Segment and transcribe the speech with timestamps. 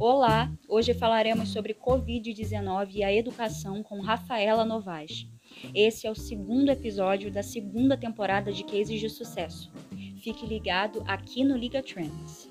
[0.00, 5.26] Olá, hoje falaremos sobre Covid-19 e a educação com Rafaela Novaes.
[5.74, 9.72] Esse é o segundo episódio da segunda temporada de Cases de Sucesso.
[10.22, 12.48] Fique ligado aqui no Liga Trends.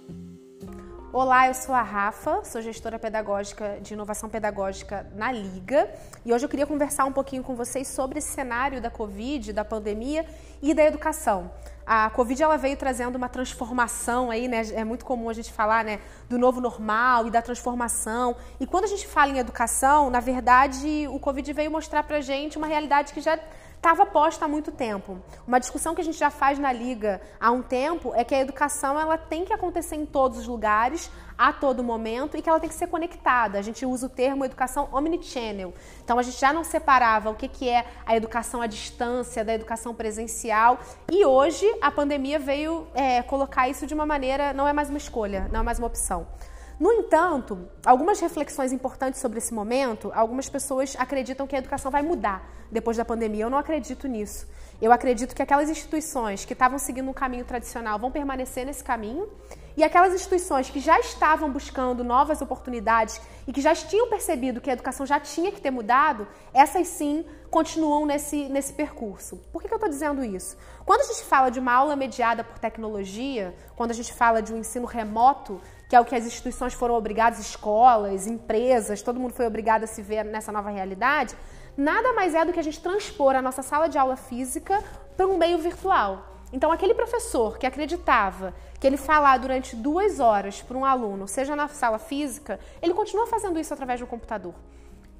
[1.13, 5.89] Olá, eu sou a Rafa, sou gestora pedagógica de inovação pedagógica na Liga
[6.25, 9.63] e hoje eu queria conversar um pouquinho com vocês sobre esse cenário da Covid, da
[9.63, 10.25] pandemia
[10.61, 11.49] e da educação.
[11.85, 14.61] A Covid ela veio trazendo uma transformação aí, né?
[14.73, 18.35] É muito comum a gente falar, né, do novo normal e da transformação.
[18.59, 22.57] E quando a gente fala em educação, na verdade, o Covid veio mostrar pra gente
[22.57, 23.39] uma realidade que já
[23.87, 25.17] estava posta há muito tempo.
[25.47, 28.41] Uma discussão que a gente já faz na liga há um tempo é que a
[28.41, 32.59] educação ela tem que acontecer em todos os lugares, a todo momento e que ela
[32.59, 33.57] tem que ser conectada.
[33.57, 35.73] A gente usa o termo educação omnichannel.
[36.03, 39.53] Então a gente já não separava o que, que é a educação à distância da
[39.53, 44.73] educação presencial e hoje a pandemia veio é, colocar isso de uma maneira, não é
[44.73, 46.27] mais uma escolha, não é mais uma opção.
[46.79, 52.03] No entanto, algumas reflexões importantes sobre esse momento, algumas pessoas acreditam que a educação vai
[52.03, 53.45] mudar depois da pandemia.
[53.45, 54.47] Eu não acredito nisso.
[54.79, 59.27] Eu acredito que aquelas instituições que estavam seguindo um caminho tradicional vão permanecer nesse caminho
[59.77, 64.71] e aquelas instituições que já estavam buscando novas oportunidades e que já tinham percebido que
[64.71, 69.37] a educação já tinha que ter mudado, essas sim continuam nesse, nesse percurso.
[69.53, 70.57] Por que, que eu estou dizendo isso?
[70.83, 74.51] Quando a gente fala de uma aula mediada por tecnologia, quando a gente fala de
[74.51, 79.33] um ensino remoto, que é o que as instituições foram obrigadas, escolas, empresas, todo mundo
[79.33, 81.35] foi obrigado a se ver nessa nova realidade,
[81.77, 84.83] nada mais é do que a gente transpor a nossa sala de aula física
[85.15, 86.36] para um meio virtual.
[86.51, 91.55] Então, aquele professor que acreditava que ele falar durante duas horas para um aluno, seja
[91.55, 94.53] na sala física, ele continua fazendo isso através do computador.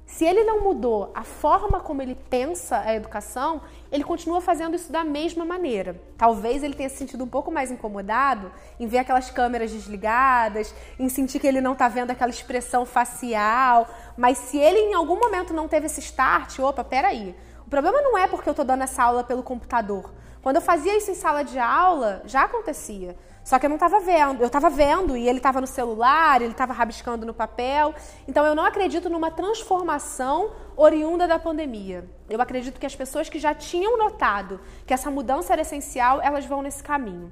[0.08, 3.60] Se ele não mudou a forma como ele pensa a educação,
[3.92, 6.00] ele continua fazendo isso da mesma maneira.
[6.16, 11.10] Talvez ele tenha se sentido um pouco mais incomodado em ver aquelas câmeras desligadas, em
[11.10, 15.52] sentir que ele não está vendo aquela expressão facial, mas se ele em algum momento
[15.52, 17.36] não teve esse start, opa, peraí.
[17.66, 20.10] O problema não é porque eu estou dando essa aula pelo computador.
[20.48, 23.14] Quando eu fazia isso em sala de aula, já acontecia.
[23.44, 26.52] Só que eu não estava vendo, eu estava vendo e ele estava no celular, ele
[26.52, 27.94] estava rabiscando no papel.
[28.26, 32.08] Então eu não acredito numa transformação oriunda da pandemia.
[32.30, 36.46] Eu acredito que as pessoas que já tinham notado que essa mudança era essencial, elas
[36.46, 37.30] vão nesse caminho.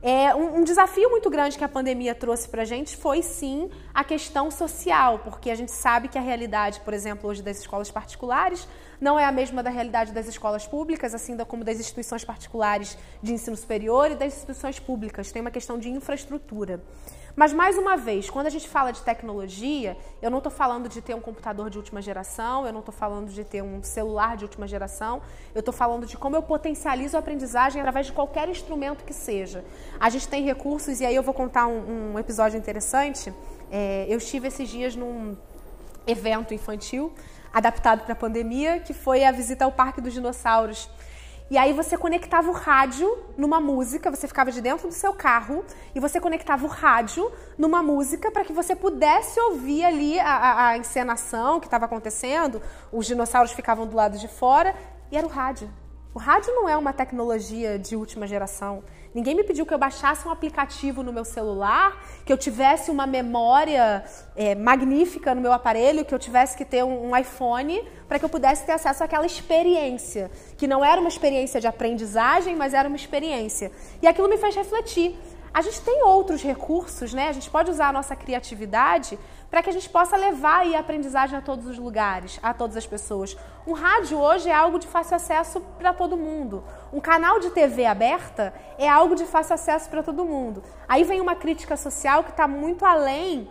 [0.00, 3.68] É, um, um, desafio muito grande que a pandemia trouxe para a gente foi sim
[3.92, 7.90] a questão social, porque a gente sabe que a realidade, por exemplo, hoje das escolas
[7.90, 8.68] particulares
[9.00, 13.32] não é a mesma da realidade das escolas públicas, assim como das instituições particulares de
[13.32, 15.32] ensino superior e das instituições públicas.
[15.32, 16.80] Tem uma questão de infraestrutura.
[17.38, 21.00] Mas, mais uma vez, quando a gente fala de tecnologia, eu não estou falando de
[21.00, 24.42] ter um computador de última geração, eu não estou falando de ter um celular de
[24.44, 25.22] última geração,
[25.54, 29.64] eu estou falando de como eu potencializo a aprendizagem através de qualquer instrumento que seja.
[30.00, 33.32] A gente tem recursos, e aí eu vou contar um, um episódio interessante.
[33.70, 35.36] É, eu estive esses dias num
[36.08, 37.12] evento infantil
[37.52, 40.90] adaptado para a pandemia, que foi a visita ao Parque dos Dinossauros
[41.50, 45.64] e aí você conectava o rádio numa música, você ficava de dentro do seu carro
[45.94, 50.76] e você conectava o rádio numa música para que você pudesse ouvir ali a, a,
[50.76, 52.60] encenação que estava acontecendo.
[52.92, 54.74] Os dinossauros ficavam do lado de fora
[55.10, 55.70] e era o rádio.
[56.18, 58.82] O rádio não é uma tecnologia de última geração.
[59.14, 63.06] Ninguém me pediu que eu baixasse um aplicativo no meu celular, que eu tivesse uma
[63.06, 68.18] memória é, magnífica no meu aparelho, que eu tivesse que ter um, um iPhone para
[68.18, 72.74] que eu pudesse ter acesso àquela experiência, que não era uma experiência de aprendizagem, mas
[72.74, 73.70] era uma experiência.
[74.02, 75.16] E aquilo me fez refletir.
[75.58, 77.30] A gente tem outros recursos, né?
[77.30, 79.18] A gente pode usar a nossa criatividade
[79.50, 82.86] para que a gente possa levar a aprendizagem a todos os lugares, a todas as
[82.86, 83.36] pessoas.
[83.66, 86.62] Um rádio hoje é algo de fácil acesso para todo mundo.
[86.92, 90.62] Um canal de TV aberta é algo de fácil acesso para todo mundo.
[90.88, 93.48] Aí vem uma crítica social que está muito além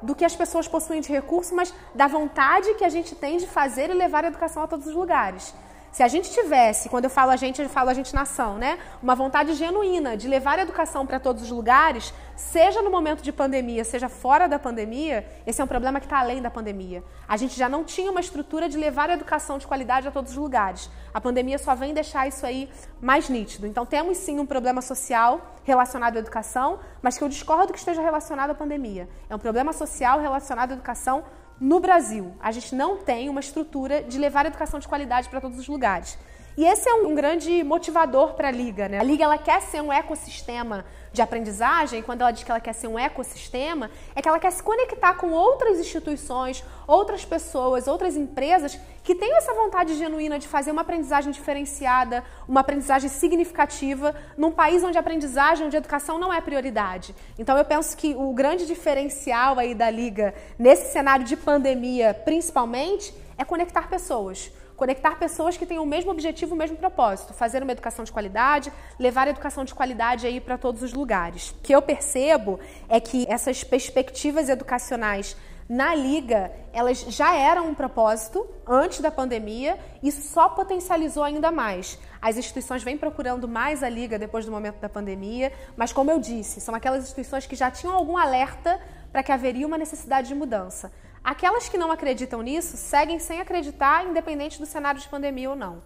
[0.00, 3.48] do que as pessoas possuem de recurso, mas da vontade que a gente tem de
[3.48, 5.52] fazer e levar a educação a todos os lugares.
[5.90, 8.78] Se a gente tivesse, quando eu falo a gente, eu falo a gente nação, né?
[9.02, 13.32] Uma vontade genuína de levar a educação para todos os lugares, seja no momento de
[13.32, 17.02] pandemia, seja fora da pandemia, esse é um problema que está além da pandemia.
[17.26, 20.32] A gente já não tinha uma estrutura de levar a educação de qualidade a todos
[20.32, 20.90] os lugares.
[21.12, 22.70] A pandemia só vem deixar isso aí
[23.00, 23.66] mais nítido.
[23.66, 28.02] Então temos sim um problema social relacionado à educação, mas que eu discordo que esteja
[28.02, 29.08] relacionado à pandemia.
[29.28, 31.24] É um problema social relacionado à educação
[31.60, 35.58] no Brasil, a gente não tem uma estrutura de levar educação de qualidade para todos
[35.58, 36.16] os lugares.
[36.58, 38.98] E esse é um, grande motivador para a Liga, né?
[38.98, 42.72] A Liga ela quer ser um ecossistema de aprendizagem, quando ela diz que ela quer
[42.72, 48.16] ser um ecossistema, é que ela quer se conectar com outras instituições, outras pessoas, outras
[48.16, 54.50] empresas que tenham essa vontade genuína de fazer uma aprendizagem diferenciada, uma aprendizagem significativa, num
[54.50, 57.14] país onde a aprendizagem, onde a educação não é prioridade.
[57.38, 63.14] Então eu penso que o grande diferencial aí da Liga, nesse cenário de pandemia principalmente,
[63.38, 67.72] é conectar pessoas conectar pessoas que têm o mesmo objetivo, o mesmo propósito, fazer uma
[67.72, 71.50] educação de qualidade, levar a educação de qualidade aí para todos os lugares.
[71.50, 75.36] O que eu percebo é que essas perspectivas educacionais
[75.68, 81.98] na liga, elas já eram um propósito antes da pandemia, isso só potencializou ainda mais.
[82.22, 86.20] As instituições vêm procurando mais a liga depois do momento da pandemia, mas como eu
[86.20, 88.80] disse, são aquelas instituições que já tinham algum alerta
[89.12, 90.90] para que haveria uma necessidade de mudança.
[91.22, 95.82] Aquelas que não acreditam nisso seguem sem acreditar, independente do cenário de pandemia ou não.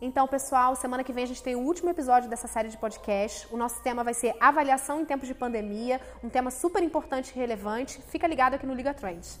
[0.00, 3.46] Então, pessoal, semana que vem a gente tem o último episódio dessa série de podcast.
[3.50, 7.38] O nosso tema vai ser avaliação em tempos de pandemia, um tema super importante e
[7.38, 8.02] relevante.
[8.08, 9.40] Fica ligado aqui no Liga Trends.